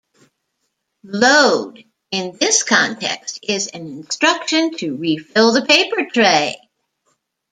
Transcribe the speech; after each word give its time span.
"Load", 1.03 1.85
in 2.09 2.35
this 2.35 2.63
context, 2.63 3.37
is 3.47 3.67
an 3.67 3.85
instruction 3.85 4.75
to 4.77 4.97
refill 4.97 5.51
the 5.53 5.61
paper 5.63 6.07
tray. 6.11 6.57